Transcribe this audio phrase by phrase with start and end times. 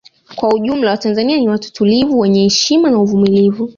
[0.35, 3.69] Kwa ujumla watanzania ni watu tulivu wenye heshima na uvumulivu